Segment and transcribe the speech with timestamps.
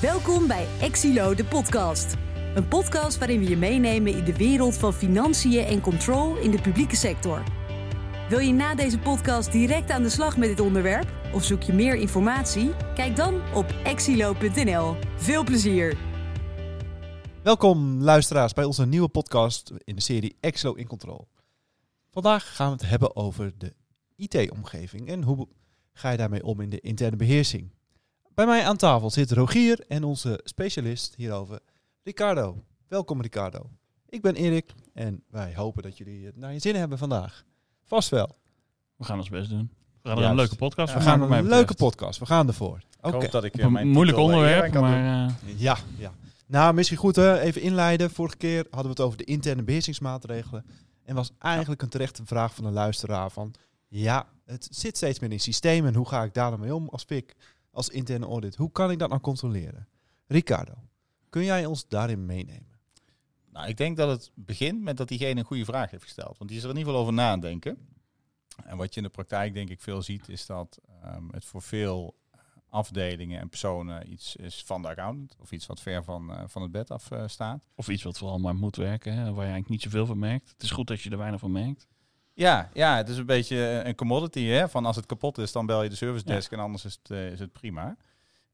[0.00, 2.14] Welkom bij Exilo, de podcast.
[2.54, 6.60] Een podcast waarin we je meenemen in de wereld van financiën en control in de
[6.60, 7.42] publieke sector.
[8.28, 11.12] Wil je na deze podcast direct aan de slag met dit onderwerp?
[11.34, 12.70] Of zoek je meer informatie?
[12.94, 14.96] Kijk dan op exilo.nl.
[15.16, 15.96] Veel plezier!
[17.42, 21.28] Welkom luisteraars bij onze nieuwe podcast in de serie Exlo in Control.
[22.10, 23.74] Vandaag gaan we het hebben over de
[24.16, 25.48] IT-omgeving en hoe
[25.92, 27.76] ga je daarmee om in de interne beheersing.
[28.38, 31.60] Bij mij aan tafel zit Rogier en onze specialist hierover,
[32.02, 32.64] Ricardo.
[32.88, 33.70] Welkom Ricardo.
[34.08, 37.44] Ik ben Erik en wij hopen dat jullie het naar je zin hebben vandaag.
[37.84, 38.38] Vast wel.
[38.96, 39.70] We gaan ons best doen.
[40.02, 42.18] We gaan er een leuke podcast We van gaan een leuke podcast.
[42.18, 42.80] We gaan ervoor.
[43.00, 43.16] Oké.
[43.16, 46.12] Ik hoop dat ik Op eh, mijn Een moeilijk eh, onderwerp, maar eh, Ja, ja.
[46.46, 48.10] Nou, misschien goed hè, even inleiden.
[48.10, 50.64] Vorige keer hadden we het over de interne beheersingsmaatregelen.
[51.04, 53.54] En was eigenlijk een terechte vraag van een luisteraar van...
[53.88, 55.88] Ja, het zit steeds meer in systemen.
[55.88, 57.34] En hoe ga ik daar dan mee om als PIC,
[57.78, 58.56] als interne audit?
[58.56, 59.88] Hoe kan ik dat nou controleren?
[60.26, 60.74] Ricardo,
[61.28, 62.78] kun jij ons daarin meenemen?
[63.52, 66.38] Nou, ik denk dat het begint met dat diegene een goede vraag heeft gesteld.
[66.38, 67.88] Want die is er in ieder geval over na aan het denken.
[68.64, 71.62] En wat je in de praktijk denk ik veel ziet, is dat ehm, het voor
[71.62, 75.36] veel eh, afdelingen en personen iets is van de accountant.
[75.40, 77.62] Of iets wat ver van, eh, van het bed af eh, staat.
[77.74, 80.50] of iets wat vooral maar moet werken, hè, waar je eigenlijk niet zoveel van merkt.
[80.50, 81.86] Het is goed dat je er weinig van merkt.
[82.38, 84.44] Ja, ja, het is een beetje een commodity.
[84.44, 84.68] Hè?
[84.68, 87.10] Van als het kapot is, dan bel je de service desk en anders is het,
[87.10, 87.96] eh, is het prima.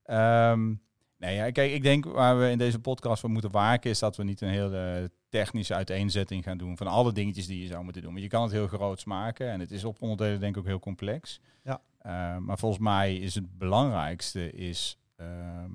[0.04, 0.74] Ehm,
[1.18, 4.16] nee, ja, kijk, ik denk waar we in deze podcast voor moeten waken, is dat
[4.16, 8.02] we niet een hele technische uiteenzetting gaan doen van alle dingetjes die je zou moeten
[8.02, 8.10] doen.
[8.10, 10.66] Want je kan het heel groots maken en het is op onderdelen denk ik ook
[10.66, 11.40] heel complex.
[11.64, 11.80] Ja.
[11.98, 15.72] Ehm, maar volgens mij is het belangrijkste is, ehm,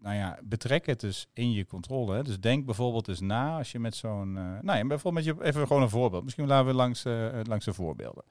[0.00, 2.14] nou ja, betrek het dus in je controle.
[2.14, 2.22] Hè.
[2.22, 5.44] Dus denk bijvoorbeeld eens na als je met zo'n, eh, nou ja, bijvoorbeeld met je,
[5.44, 6.24] even gewoon een voorbeeld.
[6.24, 8.24] Misschien laten we langs, eh, langs de voorbeelden.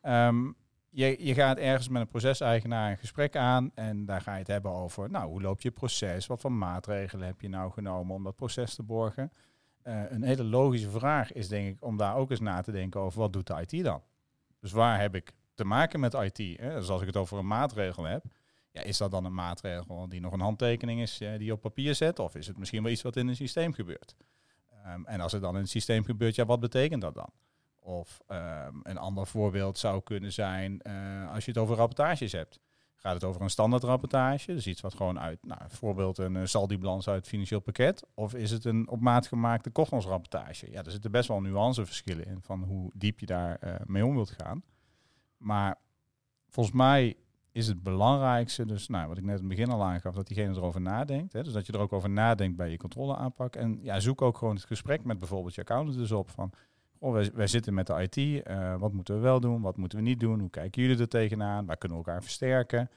[0.00, 0.50] Ehm,
[0.88, 4.46] je, je gaat ergens met een proceseigenaar een gesprek aan en daar ga je het
[4.46, 6.26] hebben over, nou, hoe loopt je proces?
[6.26, 9.32] Wat voor maatregelen heb je nou genomen om dat proces te borgen?
[9.82, 13.20] Een hele logische vraag is denk ik om daar ook eens na te denken over,
[13.20, 14.02] wat doet de IT dan?
[14.60, 16.60] Dus waar heb ik te maken met IT?
[16.60, 16.74] Hè?
[16.74, 18.24] Dus als ik het over een maatregel heb,
[18.70, 21.60] ja, is dat dan een maatregel die nog een handtekening is eh, die je op
[21.60, 22.18] papier zet?
[22.18, 24.16] Of is het misschien wel iets wat in een systeem gebeurt?
[24.84, 27.30] Ehm, en als het dan in het systeem gebeurt, ja, wat betekent dat dan?
[27.80, 32.60] Of ehm, een ander voorbeeld zou kunnen zijn eh, als je het over rapportages hebt.
[33.00, 36.44] Gaat het over een standaard rapportage, dus iets wat gewoon uit, nou, bijvoorbeeld een uh,
[36.44, 40.70] saldi-balans uit het financieel pakket, of is het een op maat gemaakte kostenrapportage?
[40.70, 44.14] Ja, er zitten best wel nuanceverschillen in van hoe diep je daar eh, mee om
[44.14, 44.62] wilt gaan.
[45.36, 45.78] Maar
[46.48, 47.16] volgens mij
[47.52, 50.54] is het belangrijkste, dus nou, wat ik net in het begin al aangaf, dat diegene
[50.54, 51.32] erover nadenkt.
[51.32, 53.56] Hè, dus dat je er ook over nadenkt bij je controleaanpak.
[53.56, 56.52] En ja, zoek ook gewoon het gesprek met bijvoorbeeld je accountant dus op van,
[57.34, 60.20] wij, zitten met de IT, eh, wat moeten we wel doen, wat moeten we niet
[60.20, 62.90] doen, hoe kijken jullie er tegenaan, waar kunnen we elkaar versterken.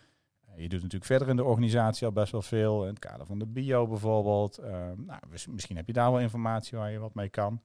[0.46, 3.26] Eh, je doet natuurlijk verder in de organisatie al best wel veel, in het kader
[3.26, 4.58] van de bio bijvoorbeeld.
[4.58, 7.62] Eh, nou, mis- misschien heb je daar wel informatie waar je wat mee kan.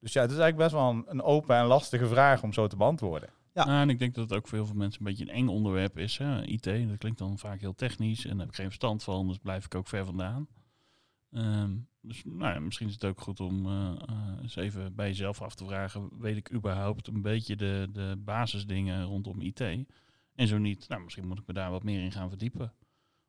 [0.00, 2.76] Dus ja, het is eigenlijk best wel een open en lastige vraag om zo te
[2.76, 3.28] beantwoorden.
[3.58, 3.64] Ja.
[3.64, 5.48] Nou, en ik denk dat het ook voor heel veel mensen een beetje een eng
[5.48, 6.18] onderwerp is.
[6.18, 6.46] Hè.
[6.46, 9.38] IT, dat klinkt dan vaak heel technisch en daar heb ik geen verstand van, dus
[9.38, 10.48] blijf ik ook ver vandaan.
[11.32, 15.06] Ehm, dus nou ja, misschien is het ook goed om eh, eh, eens even bij
[15.06, 19.60] jezelf af te vragen, weet ik überhaupt een beetje de, de basisdingen rondom IT?
[20.34, 22.72] En zo niet, nou misschien moet ik me daar wat meer in gaan verdiepen.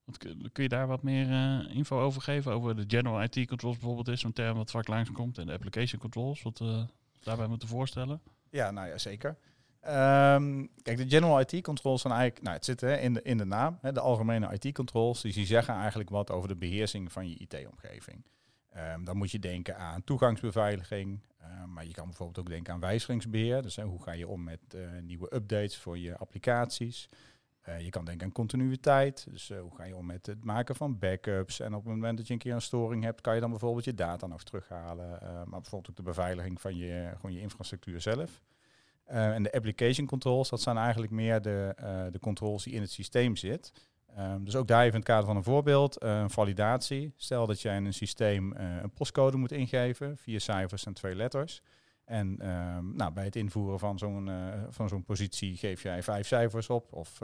[0.03, 0.17] Want
[0.51, 2.51] kun je daar wat meer eh, info over geven?
[2.51, 5.37] Over de general IT controls bijvoorbeeld is zo'n term wat vaak langskomt.
[5.37, 6.85] En de application controls, wat we
[7.19, 8.21] daarbij moeten voorstellen.
[8.49, 9.37] Ja, nou ja, zeker.
[9.79, 13.45] Ehm, kijk, de general IT controls zijn eigenlijk, nou het zit in, de, in de
[13.45, 17.29] naam, hè, de algemene IT controls, dus die zeggen eigenlijk wat over de beheersing van
[17.29, 18.23] je IT-omgeving.
[18.69, 22.79] Ehm, dan moet je denken aan toegangsbeveiliging, ehm, maar je kan bijvoorbeeld ook denken aan
[22.79, 23.61] wijzigingsbeheer.
[23.61, 27.09] Dus hoe ga je om met eh, nieuwe updates voor je applicaties.
[27.61, 30.75] Eh, je kan denken aan continuïteit, dus eh, hoe ga je om met het maken
[30.75, 31.59] van backups.
[31.59, 33.85] En op het moment dat je een keer een storing hebt, kan je dan bijvoorbeeld
[33.85, 35.09] je data nog terughalen.
[35.21, 38.41] maar bijvoorbeeld ook de beveiliging van je, gewoon je infrastructuur zelf.
[39.09, 42.81] Eh, en de application controls, dat zijn eigenlijk meer de, eh, de controls die in
[42.81, 43.71] het systeem zit.
[44.15, 47.13] Ehm, dus ook daar even in het kader van een voorbeeld, een validatie.
[47.15, 51.61] Stel dat jij in een systeem een postcode moet ingeven, vier cijfers en twee letters.
[52.05, 54.29] En ehm, nou, bij het invoeren van zo'n
[54.69, 57.19] van zo'n positie geef jij vijf cijfers op, of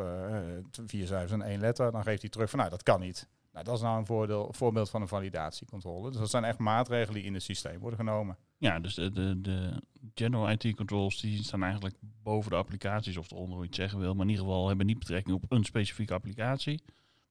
[0.85, 1.91] vier cijfers en één letter.
[1.91, 3.27] Dan geeft hij terug van, nou, dat kan niet.
[3.51, 6.11] Nou, dat is nou een voordeel, voorbeeld van een validatiecontrole.
[6.11, 8.37] Dus dat zijn echt maatregelen die in het systeem worden genomen.
[8.57, 9.81] Ja, dus de, de, de
[10.13, 13.99] general IT controls die staan eigenlijk boven de applicaties of eronder hoe je het zeggen
[13.99, 14.13] wil.
[14.13, 16.81] Maar in ieder geval hebben niet betrekking op een specifieke applicatie,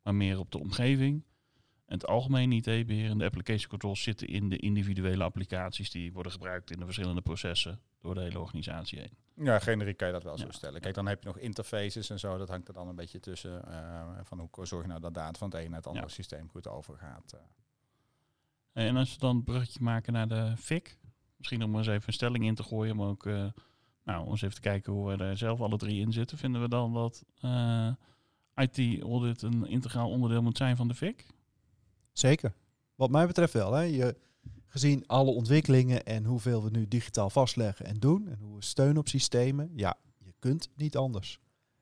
[0.03, 1.25] maar meer op de omgeving.
[1.87, 6.33] En het algemene IT-beheer en de application controls zitten in de individuele applicaties die worden
[6.33, 9.17] gebruikt in de verschillende processen door de hele organisatie heen.
[9.47, 10.81] Ja, generiek kan je dat wel zo stellen.
[10.81, 12.39] Kijk, dan heb je nog interfaces en zo.
[12.39, 13.69] Dat hangt er dan een beetje tussen.
[13.69, 16.13] eh, van hoe zorg je nou dat data van het ene naar het andere Ja.
[16.13, 17.33] systeem goed overgaat.
[18.73, 18.87] eh.
[18.87, 20.99] En als we dan een bruggetje maken naar de FIC,
[21.45, 23.47] misschien om eens even een stelling in te gooien, maar ook eh,
[24.05, 26.61] nou, om eens even te kijken hoe we er zelf alle drie in zitten, vinden
[26.61, 27.91] we dan dat eh,
[28.55, 31.27] IT-audit een integraal onderdeel moet zijn van de FIC?
[32.13, 32.55] Zeker.
[32.95, 33.73] Wat mij betreft wel.
[33.73, 33.83] Hè.
[33.83, 34.17] Je,
[34.67, 38.29] gezien alle ontwikkelingen en hoeveel we nu digitaal vastleggen en doen.
[38.29, 39.71] En hoe we steunen op systemen.
[39.75, 41.41] Ja, je kunt niet anders.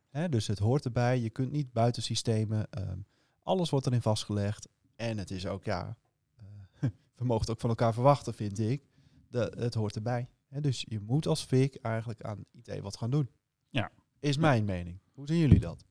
[0.08, 1.20] Hè, dus het hoort erbij.
[1.20, 2.70] Je kunt niet buiten systemen.
[2.70, 2.99] ehm,
[3.43, 4.69] alles wordt erin vastgelegd.
[4.97, 5.97] En het is ook, ja,
[6.37, 6.44] eh,
[7.17, 8.92] we mogen het ook van elkaar verwachten, vind ik.
[9.32, 10.29] De, het hoort erbij.
[10.49, 13.29] Dus je moet als FIC eigenlijk aan IT wat gaan doen.
[13.70, 13.90] Ja.
[14.20, 14.99] Is mijn mening.
[15.12, 15.84] Hoe zien jullie dat?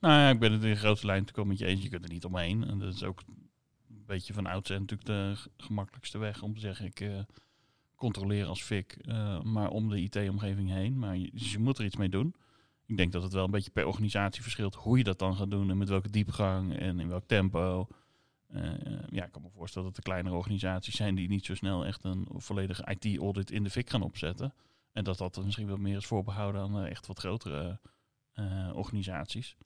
[0.00, 1.82] Nou ja, ik ben het in grote lijn natuurlijk wel met je eens.
[1.82, 2.64] Je kunt er niet omheen.
[2.64, 6.86] En dat is ook een beetje van oudsher natuurlijk de gemakkelijkste weg om te zeggen,
[6.86, 7.20] ik eh,
[7.94, 10.98] controleer als FIC, eh, maar om de IT-omgeving heen.
[10.98, 12.34] Maar je, dus je moet er iets mee doen.
[12.86, 15.50] Ik denk dat het wel een beetje per organisatie verschilt hoe je dat dan gaat
[15.50, 17.88] doen en met welke diepgang en in welk tempo.
[18.46, 18.72] Eh,
[19.10, 22.04] ja, ik kan me voorstellen dat er kleinere organisaties zijn die niet zo snel echt
[22.04, 24.54] een volledige IT-audit in de fik gaan opzetten.
[24.92, 27.80] En dat dat misschien wel meer is voorbehouden aan eh, echt wat grotere
[28.32, 29.56] eh, organisaties.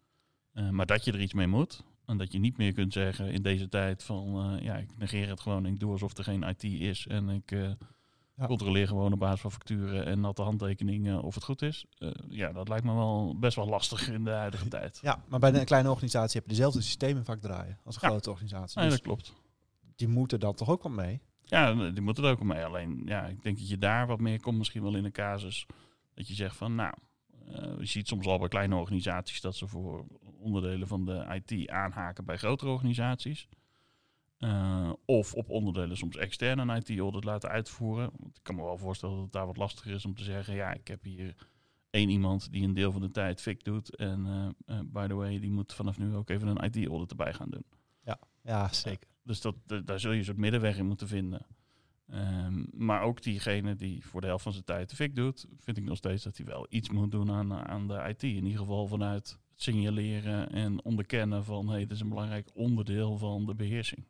[0.52, 1.84] Eh, maar dat je er iets mee moet.
[2.06, 5.28] En dat je niet meer kunt zeggen in deze tijd van eh, ja, ik negeer
[5.28, 7.06] het gewoon ik doe alsof er geen IT is.
[7.06, 7.70] En ik eh,
[8.38, 8.46] Ja.
[8.46, 11.84] controleer gewoon op basis van facturen en natte handtekeningen of het goed is.
[11.98, 14.98] Eh, ja, dat lijkt me wel best wel lastig in de huidige tijd.
[15.02, 18.08] Ja, maar bij een kleine organisatie heb je dezelfde systemen vaak draaien als een Ja.
[18.08, 18.78] grote organisatie.
[18.80, 19.34] Nee, Dus dat klopt.
[19.96, 21.20] die moeten dan toch ook wel mee.
[21.44, 22.64] Ja, die moeten er ook mee.
[22.64, 25.66] Alleen, ja, ik denk dat je daar wat meer komt misschien wel in een casus.
[26.14, 26.94] Dat je zegt van, nou,
[27.46, 30.04] eh, je ziet soms al bij kleine organisaties dat ze voor
[30.40, 33.48] onderdelen van de IT aanhaken bij grotere organisaties.
[34.38, 38.10] Eh, of op onderdelen soms extern een IT-audit laten uitvoeren.
[38.18, 40.54] Want ik kan me wel voorstellen dat het daar wat lastiger is om te zeggen,
[40.54, 41.34] ja, ik heb hier
[41.90, 43.96] één iemand die een deel van de tijd FIC doet.
[43.96, 47.32] En eh, eh, by the way, die moet vanaf nu ook even een IT-audit erbij
[47.34, 47.64] gaan doen.
[48.42, 49.08] Ja, zeker.
[49.22, 51.46] Dus dat, da- daar zul je een soort middenweg in moeten vinden.
[52.06, 55.76] Ehm, maar ook diegene die voor de helft van zijn tijd de fik doet, vind
[55.76, 58.22] ik nog steeds dat hij wel iets moet doen aan, aan de IT.
[58.22, 63.16] In ieder geval vanuit het signaleren en onderkennen van hey, dit is een belangrijk onderdeel
[63.16, 64.04] van de beheersing.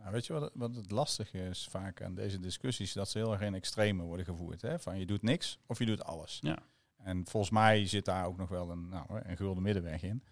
[0.00, 2.92] Nou, weet je wat, het- wat het lastige is vaak aan deze discussies?
[2.92, 4.62] Dat ze heel erg in extreme worden gevoerd.
[4.62, 4.78] Hè?
[4.78, 6.38] Van je doet niks of je doet alles.
[6.40, 6.58] Ja.
[6.96, 10.22] En volgens mij zit daar ook nog wel een, nou, een gulden middenweg in.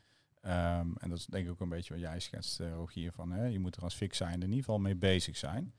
[0.40, 3.12] Ehm, en dat is denk ik ook een beetje wat jij schetst, uh, Rogier.
[3.12, 5.72] Van, hè, je moet er als fix zijn in ieder geval mee bezig zijn.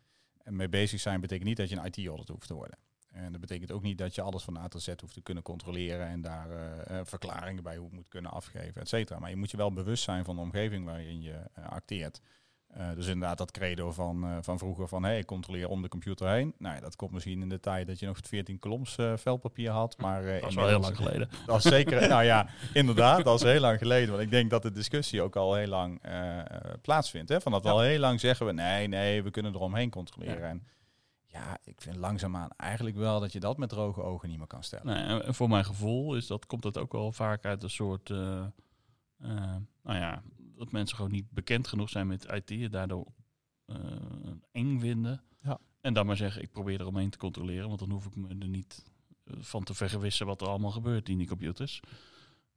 [0.43, 2.77] En mee bezig zijn betekent niet dat je een IT-audit hoeft te worden.
[3.09, 5.43] En dat betekent ook niet dat je alles van A tot Z hoeft te kunnen
[5.43, 9.19] controleren en daar eh, eh, verklaringen bij hoe moet kunnen afgeven, et cetera.
[9.19, 12.21] Maar je moet je wel bewust zijn van de omgeving waarin je acteert.
[12.77, 15.87] Uh, dus inderdaad dat credo van, uh, van vroeger van hey, ik controleer om de
[15.87, 16.53] computer heen.
[16.57, 19.13] Nou ja, dat komt misschien in de tijd dat je nog het 14 koloms uh,
[19.17, 19.97] veldpapier had.
[19.97, 21.29] Maar, dat is wel heel lang geleden.
[21.45, 24.09] Dat is zeker, nou ja, inderdaad, dat is heel lang geleden.
[24.09, 26.01] Want ik denk dat de discussie ook al heel lang
[26.81, 27.29] plaatsvindt.
[27.29, 27.41] Hè?
[27.41, 27.73] Van dat we ja.
[27.73, 30.39] al heel lang zeggen we nee, nee, we kunnen eromheen controleren.
[30.39, 30.47] Ja.
[30.47, 30.67] En
[31.25, 34.63] ja, ik vind langzaamaan eigenlijk wel dat je dat met droge ogen niet meer kan
[34.63, 34.85] stellen.
[34.85, 38.09] Nee, en voor mijn gevoel is dat, komt dat ook wel vaak uit een soort,
[38.09, 40.21] nou ja,
[40.59, 43.05] dat mensen gewoon niet bekend genoeg zijn met IT en daardoor
[43.65, 43.77] uh,
[44.51, 45.23] eng vinden.
[45.41, 45.59] Ja.
[45.81, 48.47] En dan maar zeggen, ik probeer eromheen te controleren, want dan hoef ik me er
[48.47, 48.83] niet
[49.23, 51.79] eh, van te vergewissen wat er allemaal gebeurt in die computers.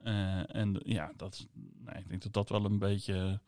[0.05, 3.41] Uh, en ja, dat, nee, ik denk dat dat wel een beetje,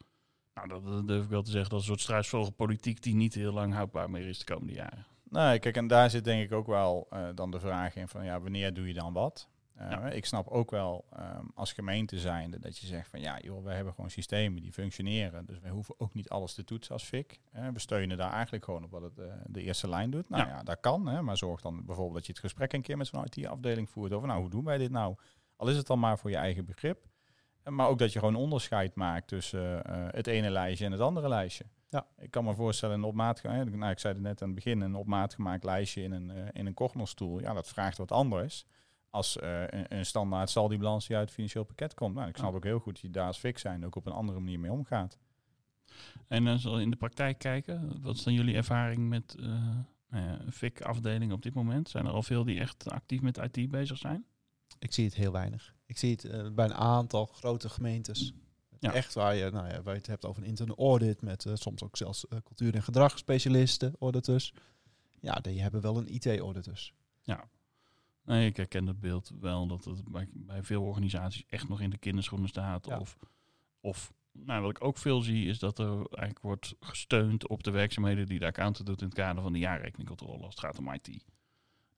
[0.54, 3.34] nou dat, dat durf ik wel te zeggen, dat is een soort struisvogelpolitiek die niet
[3.34, 5.06] heel lang houdbaar meer is de komende jaren.
[5.22, 8.24] Nee, kijk, en daar zit denk ik ook wel uh, dan de vraag in van,
[8.24, 9.48] ja, wanneer doe je dan wat?
[9.80, 10.10] Uh, ja.
[10.10, 13.72] Ik snap ook wel um, als gemeente zijnde dat je zegt van ja, joh, we
[13.72, 15.46] hebben gewoon systemen die functioneren.
[15.46, 17.40] Dus wij hoeven ook niet alles te toetsen als FIC.
[17.56, 20.28] Uh, we steunen daar eigenlijk gewoon op wat het uh, de eerste lijn doet.
[20.28, 21.06] Nou ja, ja dat kan.
[21.06, 24.12] Hè, maar zorg dan bijvoorbeeld dat je het gesprek een keer met zo'n IT-afdeling voert
[24.12, 25.16] over nou, hoe doen wij dit nou?
[25.56, 27.06] Al is het dan maar voor je eigen begrip.
[27.64, 31.64] Maar ook dat je gewoon onderscheid maakt tussen het ene lijstje en het andere lijstje.
[31.90, 32.06] Ja.
[32.18, 34.80] Ik kan me voorstellen, een op maat, nou, ik zei het net aan het begin,
[34.80, 37.40] een op maat gemaakt lijstje in een, in een Cognos-tool.
[37.40, 38.66] Ja, dat vraagt wat anders
[39.14, 42.14] als uh, een, een standaard saldi-balans die uit het financieel pakket komt.
[42.14, 44.12] Nou, ik snap ook heel goed dat je daar als fix zijn ook op een
[44.12, 45.18] andere manier mee omgaat.
[46.28, 49.46] En als we in de praktijk kijken, wat is dan jullie ervaring met uh,
[50.08, 51.88] nou ja, FIC-afdeling op dit moment?
[51.88, 54.24] Zijn er al veel die echt actief met IT bezig zijn?
[54.78, 55.74] Ik zie het heel weinig.
[55.86, 58.32] Ik zie het uh, bij een aantal grote gemeentes.
[58.78, 58.92] Ja.
[58.92, 61.54] Echt waar je, nou ja, waar je het hebt over een interne audit met uh,
[61.54, 64.54] soms ook zelfs uh, cultuur- en gedragsspecialisten, auditors.
[65.20, 66.94] Ja, die hebben wel een IT-auditors.
[67.22, 67.48] Ja,
[68.24, 71.90] Nee, ik herken het beeld wel dat het bij, bij veel organisaties echt nog in
[71.90, 72.86] de kinderschoenen staat.
[72.86, 72.98] Ja.
[72.98, 73.18] Of,
[73.80, 77.70] of nou, wat ik ook veel zie, is dat er eigenlijk wordt gesteund op de
[77.70, 80.92] werkzaamheden die de accountant doet in het kader van de jaarrekeningcontrole als het gaat om
[80.92, 81.24] IT.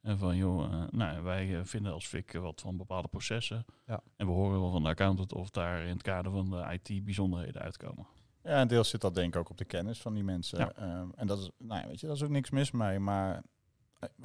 [0.01, 3.65] En van, joh, uh, nou, wij vinden als FIC wat van bepaalde processen.
[3.87, 4.03] Ja.
[4.17, 7.05] En we horen wel van de accountant of daar in het kader van de IT
[7.05, 8.07] bijzonderheden uitkomen.
[8.43, 10.59] Ja, en deels zit dat denk ik ook op de kennis van die mensen.
[10.59, 10.73] Ja.
[10.73, 12.99] Ehm, en dat is, nou ja, weet je, dat is ook niks mis mee.
[12.99, 13.43] Maar eh,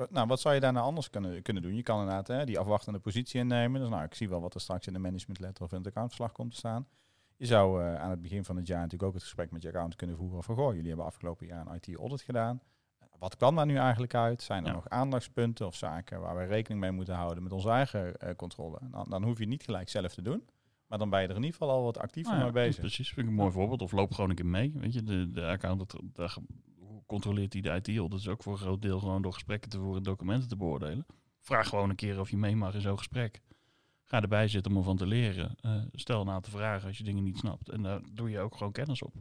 [0.10, 1.76] nou, wat zou je daarna anders kunnen, kunnen doen?
[1.76, 3.82] Je kan inderdaad hè, die afwachtende positie innemen.
[3.82, 5.88] Dus nou, ik zie wel wat er straks in de management letter of in het
[5.88, 6.88] accountverslag komt te staan.
[7.38, 9.68] Je zou eh, aan het begin van het jaar natuurlijk ook het gesprek met je
[9.68, 12.62] accountant kunnen voeren van, goh, jullie hebben afgelopen jaar een IT-audit gedaan.
[13.20, 14.42] Wat kwam daar nu eigenlijk uit?
[14.42, 14.74] Zijn er Ja.
[14.76, 18.80] nog aandachtspunten of zaken waar we rekening mee moeten houden met onze eigen eh, controle?
[18.92, 20.44] Dan, dan hoef je niet gelijk zelf te doen.
[20.88, 22.80] Maar dan ben je er in ieder geval al wat actiever Nou ja, mee bezig.
[22.80, 23.82] Precies, vind ik een mooi voorbeeld.
[23.82, 24.72] Of loop gewoon een keer mee.
[24.76, 26.36] Weet je, de, de accountant, daar
[27.12, 28.10] controleert hij de IT?
[28.10, 31.06] Dat is ook voor een groot deel gewoon door gesprekken te voeren, documenten te beoordelen.
[31.40, 33.42] Vraag gewoon een keer of je mee mag in zo'n gesprek.
[34.04, 35.56] Ga erbij zitten om ervan te leren.
[35.62, 37.70] Eh, stel een aantal vragen als je dingen niet snapt.
[37.70, 39.14] En daar doe je ook gewoon kennis op.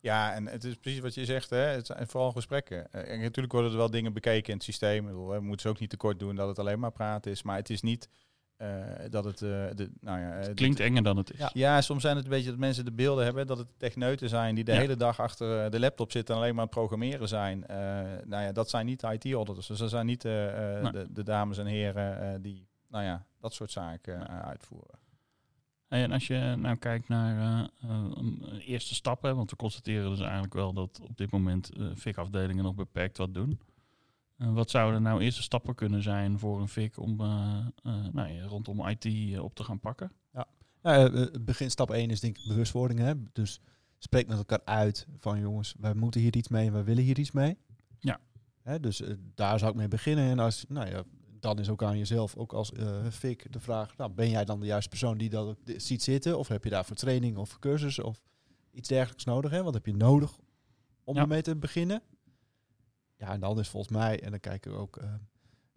[0.00, 1.56] Ja, en het is precies wat je zegt, hè?
[1.56, 2.92] Het zijn vooral gesprekken.
[2.92, 5.28] Eh, en natuurlijk worden er wel dingen bekeken in het systeem.
[5.28, 7.42] We moeten ze ook niet tekort doen dat het alleen maar praten is.
[7.42, 8.08] Maar het is niet
[8.56, 8.68] eh,
[9.10, 9.42] dat het...
[9.42, 11.38] eh, de, nou ja, eh, Klinkt enger dan het is.
[11.38, 11.50] Ja.
[11.52, 14.54] Ja, soms zijn het een beetje dat mensen de beelden hebben dat het techneuten zijn
[14.54, 14.78] die de Ja.
[14.78, 17.66] hele dag achter de laptop zitten en alleen maar aan het programmeren zijn.
[17.66, 17.76] Eh,
[18.24, 19.66] nou ja, dat zijn niet IT-auditors.
[19.66, 20.92] Dus dat zijn niet Nee.
[20.92, 24.98] de, de dames en heren die, nou ja, dat soort zaken uitvoeren.
[25.88, 27.68] En als je nou kijkt naar
[28.58, 32.74] eerste stappen, want we constateren dus eigenlijk wel dat op dit moment eh FIC-afdelingen nog
[32.74, 33.60] beperkt wat doen.
[34.44, 38.28] Eh, wat zouden nou eerste stappen kunnen zijn voor een FIC om eh, eh, nou
[38.32, 40.12] ja, rondom IT op te gaan pakken?
[40.82, 43.00] Nou, eh, het begin stap 1 is denk ik bewustwording.
[43.00, 43.12] Hè?
[43.32, 43.60] Dus
[43.98, 47.18] spreek met elkaar uit van jongens, wij moeten hier iets mee en wij willen hier
[47.18, 47.56] iets mee.
[47.98, 48.20] Ja.
[48.62, 49.02] Hè, dus
[49.34, 50.24] daar zou ik mee beginnen.
[50.30, 51.02] En als, nou ja,
[51.40, 54.60] dan is ook aan jezelf, ook als eh FIC, de vraag, nou, ben jij dan
[54.60, 56.38] de juiste persoon die dat ziet zitten?
[56.38, 58.20] Of heb je daarvoor training of cursus of
[58.72, 59.50] iets dergelijks nodig?
[59.50, 59.62] Hè?
[59.62, 60.38] Wat heb je nodig
[61.04, 61.20] om Ja.
[61.20, 62.02] ermee te beginnen?
[63.24, 65.08] Ja, en dan is volgens mij, en dan kijken we ook eh,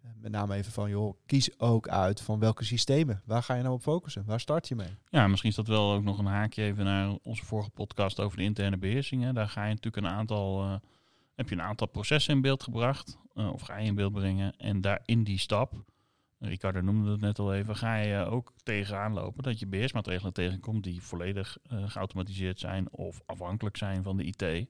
[0.08, 3.22] eh, met name even van, joh, kies ook uit van welke systemen.
[3.24, 4.24] Waar ga je nou op focussen?
[4.26, 4.96] Waar start je mee?
[5.08, 8.36] Ja, misschien is dat wel ook nog een haakje even naar onze vorige podcast over
[8.36, 9.22] de interne beheersing.
[9.22, 9.32] Hè.
[9.32, 10.74] Daar ga je natuurlijk een aantal, eh,
[11.34, 14.56] heb je een aantal processen in beeld gebracht, eh, of ga je in beeld brengen.
[14.56, 15.74] En daar in die stap,
[16.38, 20.84] Ricardo noemde het net al even, ga je ook tegenaan lopen dat je beheersmaatregelen tegenkomt
[20.84, 24.68] die volledig geautomatiseerd zijn of afhankelijk zijn van de IT.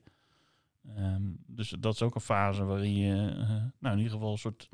[0.95, 4.37] Ehm, dus dat is ook een fase waarin je eh, nou, in ieder geval een
[4.37, 4.69] soort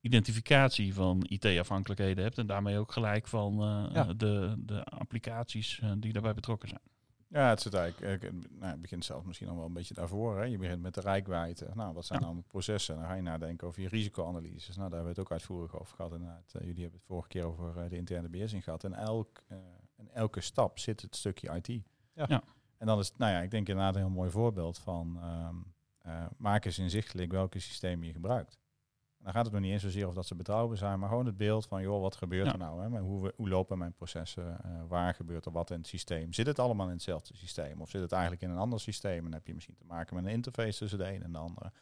[0.00, 2.38] identificatie van IT-afhankelijkheden hebt.
[2.38, 4.04] En daarmee ook gelijk van eh, Ja.
[4.04, 6.80] de, de applicaties eh, die daarbij betrokken zijn.
[7.28, 10.36] Ja, het, zit eigenlijk, eh, nou, het begint zelfs misschien nog wel een beetje daarvoor.
[10.38, 10.44] Hè.
[10.44, 11.68] Je begint met de rijkwijde.
[11.74, 12.26] Nou, wat zijn Ja.
[12.26, 12.96] dan de processen?
[12.96, 14.76] Dan ga je nadenken over je risicoanalyses.
[14.76, 16.12] Nou, daar hebben we het ook uitvoerig over gehad.
[16.12, 16.52] Inderdaad.
[16.54, 18.84] Eh, jullie hebben het vorige keer over eh, de interne beheersing gehad.
[18.84, 19.56] En elk, eh,
[19.96, 21.68] in elke stap zit het stukje IT.
[22.12, 22.24] Ja.
[22.28, 22.42] Ja.
[22.78, 25.18] En dan is het, nou ja, ik denk inderdaad een heel mooi voorbeeld van...
[25.20, 25.54] ehm,
[25.98, 28.58] eh, maak eens inzichtelijk welke systemen je gebruikt.
[29.18, 31.26] En dan gaat het nog niet eens zozeer of dat ze betrouwbaar zijn, maar gewoon
[31.26, 32.52] het beeld van, joh, wat gebeurt Ja.
[32.52, 32.82] er nou?
[32.94, 33.00] Hè?
[33.00, 34.64] Hoe, we- hoe lopen mijn processen?
[34.64, 36.32] Eh, waar gebeurt er wat in het systeem?
[36.32, 37.80] Zit het allemaal in hetzelfde systeem?
[37.80, 39.16] Of zit het eigenlijk in een ander systeem?
[39.16, 41.38] En dan heb je misschien te maken met een interface tussen de een en de
[41.38, 41.72] andere.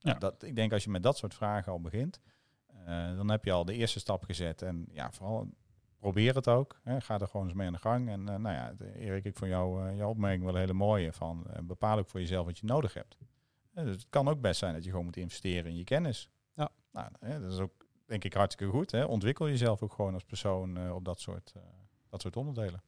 [0.00, 0.18] Nou, Ja.
[0.18, 2.20] dat, ik denk als je met dat soort vragen al begint,
[2.84, 4.62] eh, dan heb je al de eerste stap gezet.
[4.62, 5.48] En ja, vooral
[5.98, 6.80] probeer het ook.
[6.82, 7.00] Hè.
[7.00, 8.08] Ga er gewoon eens mee aan de gang.
[8.08, 11.12] En eh, nou ja, Erik, ik vond jou, eh, jouw opmerking wel een hele mooie.
[11.12, 13.18] Van, eh, bepaal ook voor jezelf wat je nodig hebt.
[13.74, 16.30] Dus het kan ook best zijn dat je gewoon moet investeren in je kennis.
[16.54, 16.68] Ja.
[16.92, 18.90] Nou, hè, dat is ook denk ik hartstikke goed.
[18.90, 19.04] Hè.
[19.04, 21.62] Ontwikkel jezelf ook gewoon als persoon eh, op dat soort, eh,
[22.08, 22.82] dat soort onderdelen.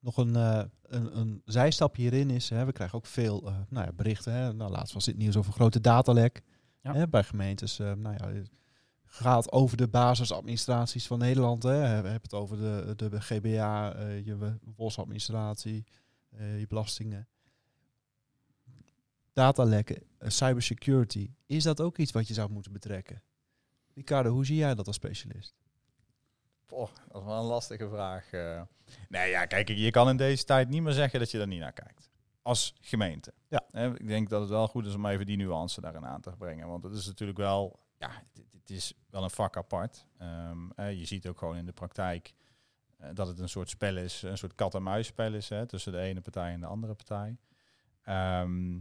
[0.00, 3.86] Nog een, eh, een, een zijstapje hierin is, hè, we krijgen ook veel eh, nou
[3.86, 4.32] ja, berichten.
[4.32, 4.52] Hè.
[4.52, 6.42] Nou, laatst was dit nieuws over grote datalek
[6.80, 6.92] Ja.
[6.94, 7.78] hè, bij gemeentes.
[7.78, 8.42] eh, nou ja,
[9.08, 11.62] gaat over de basisadministraties van Nederland.
[11.62, 11.78] Hè.
[11.78, 12.56] We hebben het over
[12.96, 15.84] de, de GBA, eh, je WOS-administratie,
[16.30, 17.28] eh, je belastingen.
[19.32, 21.30] Datalekken, eh, cybersecurity.
[21.46, 23.22] Is dat ook iets wat je zou moeten betrekken?
[23.94, 25.54] Ricardo, hoe zie jij dat als specialist?
[26.66, 28.30] Poh, dat is wel een lastige vraag.
[29.08, 31.60] Nee, ja, kijk, je kan in deze tijd niet meer zeggen dat je er niet
[31.60, 32.10] naar kijkt.
[32.42, 33.32] Als gemeente.
[33.48, 33.66] Ja.
[33.94, 36.68] Ik denk dat het wel goed is om even die nuance daarin aan te brengen.
[36.68, 40.06] Want het is natuurlijk wel, ja, het, is wel een vak apart.
[40.18, 42.34] Ehm, je ziet ook gewoon in de praktijk
[42.96, 46.20] eh, dat het een soort spel is, een soort kat-en-muisspel is hè, tussen de ene
[46.20, 47.36] partij en de andere partij.
[48.02, 48.78] Ehm,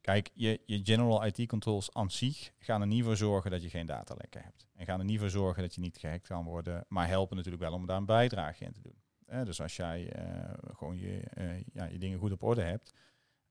[0.00, 3.70] kijk, je, je general IT controls aan zich gaan er niet voor zorgen dat je
[3.70, 4.66] geen datalekken hebt.
[4.74, 7.62] En gaan er niet voor zorgen dat je niet gehackt kan worden, maar helpen natuurlijk
[7.62, 9.02] wel om daar een bijdrage in te doen.
[9.44, 12.94] Dus als jij eh, gewoon je, eh, ja, je dingen goed op orde hebt,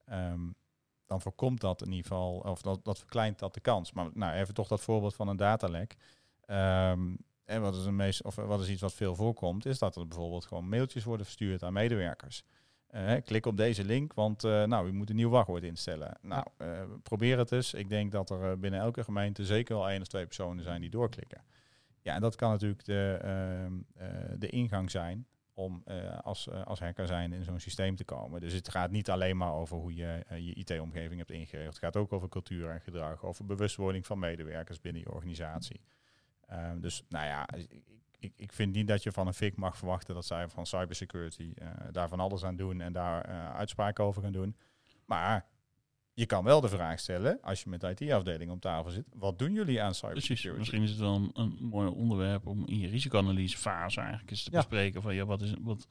[0.05, 0.49] ehm,
[1.05, 3.91] dan voorkomt dat in ieder geval, of dat, dat verkleint dat de kans.
[3.91, 5.95] Maar nou, even toch dat voorbeeld van een datalek.
[6.45, 9.95] Ehm, en wat is, een meest, of wat is iets wat veel voorkomt, is dat
[9.95, 12.43] er bijvoorbeeld gewoon mailtjes worden verstuurd aan medewerkers.
[12.87, 16.17] Eh, klik op deze link, want uh, nou, u moet een nieuw wachtwoord instellen.
[16.21, 17.73] Nou, uh, probeer het eens.
[17.73, 20.89] Ik denk dat er binnen elke gemeente zeker wel één of twee personen zijn die
[20.89, 21.43] doorklikken.
[22.01, 23.73] Ja, en dat kan natuurlijk de, ehm,
[24.39, 25.83] de ingang zijn om
[26.21, 28.41] als, als hacker zijn in zo'n systeem te komen.
[28.41, 31.67] Dus het gaat niet alleen maar over hoe je je IT-omgeving hebt ingericht.
[31.67, 35.81] Het gaat ook over cultuur en gedrag, over bewustwording van medewerkers binnen je organisatie.
[36.51, 37.47] Um, dus nou ja,
[38.19, 41.53] ik, ik vind niet dat je van een FIC mag verwachten dat zij van cybersecurity
[41.61, 44.55] uh, daar van alles aan doen en daar uh, uitspraken over gaan doen.
[45.05, 45.45] Maar
[46.13, 49.39] je kan wel de vraag stellen, als je met de IT-afdeling om tafel zit, wat
[49.39, 50.47] doen jullie aan cybersecurity?
[50.47, 54.43] Precies, misschien is het wel een, een mooi onderwerp om in je risicoanalysefase eigenlijk eens
[54.43, 54.57] te ja.
[54.57, 55.87] bespreken van ja, wat is, wat,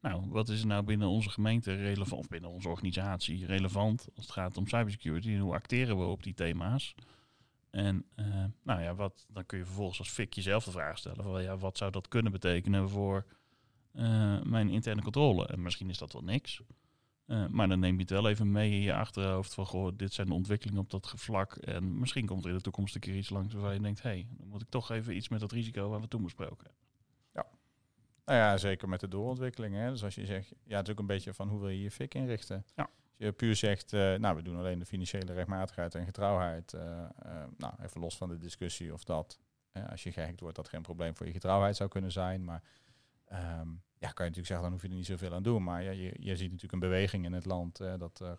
[0.00, 4.34] nou, wat is nou binnen onze gemeente relevant, of binnen onze organisatie relevant als het
[4.34, 6.94] gaat om cybersecurity en hoe acteren we op die thema's?
[7.70, 11.24] En uh, nou ja, wat, dan kun je vervolgens als fik jezelf de vraag stellen:
[11.24, 13.26] van, ja, wat zou dat kunnen betekenen voor
[13.92, 15.46] uh, mijn interne controle?
[15.46, 16.62] En misschien is dat wel niks.
[17.30, 20.12] Uh, maar dan neem je het wel even mee in je achterhoofd van goh, dit
[20.12, 21.56] zijn de ontwikkelingen op dat vlak.
[21.56, 24.10] En misschien komt er in de toekomst een keer iets langs waar je denkt, hé,
[24.10, 26.84] hey, dan moet ik toch even iets met dat risico waar we toen besproken hebben.
[27.32, 27.46] Ja,
[28.24, 29.74] nou ja, zeker met de doorontwikkeling.
[29.74, 29.90] Hè.
[29.90, 31.90] Dus als je zegt, ja, het is ook een beetje van hoe wil je je
[31.90, 32.64] fik inrichten.
[32.76, 32.90] Ja
[33.24, 36.72] je puur zegt, uh, nou, we doen alleen de financiële rechtmatigheid en getrouwheid.
[36.72, 36.80] Uh,
[37.56, 39.38] nou, even los van de discussie of dat,
[39.90, 42.44] als je gehackt wordt, dat geen probleem voor je getrouwheid zou kunnen zijn.
[42.44, 42.62] Maar
[43.32, 45.62] um, ja, kan je natuurlijk zeggen, dan hoef je er niet zoveel aan doen.
[45.62, 48.38] Maar ja, je, je ziet natuurlijk een beweging in het land dat er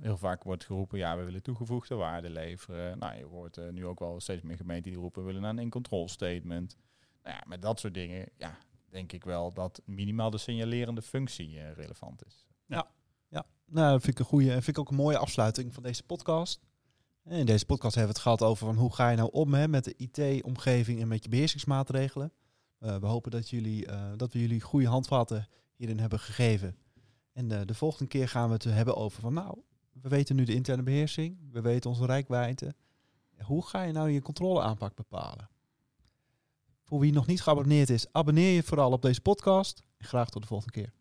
[0.00, 2.98] heel vaak wordt geroepen, ja, we willen toegevoegde waarde leveren.
[2.98, 6.08] Nou, je hoort nu ook wel steeds meer gemeenten die roepen, we willen een in-control
[6.08, 6.76] statement.
[7.22, 8.58] Nou ja, met dat soort dingen, ja,
[8.90, 12.46] denk ik wel dat minimaal de signalerende functie relevant is.
[12.66, 12.90] Ja.
[13.28, 16.60] Ja, nou, vind ik een goede vind ik ook een mooie afsluiting van deze podcast.
[17.24, 19.68] In deze podcast hebben we het gehad over van hoe ga je nou om hè,
[19.68, 22.32] met de IT-omgeving en met je beheersingsmaatregelen.
[22.84, 26.76] Uh, we hopen dat, jullie, uh, dat we jullie goede handvatten hierin hebben gegeven.
[27.32, 29.58] En uh, de volgende keer gaan we het hebben over van nou,
[29.92, 32.74] we weten nu de interne beheersing, we weten onze rijkwijde.
[33.38, 35.50] Hoe ga je nou je controleaanpak bepalen?
[36.82, 39.82] Voor wie nog niet geabonneerd is, abonneer je vooral op deze podcast.
[39.96, 40.92] En graag tot de volgende keer.